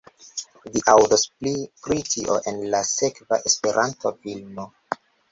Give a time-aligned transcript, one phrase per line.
[0.75, 1.51] Vi aŭdos pli
[1.87, 4.65] pri tio en la sekva Esperanto-filmo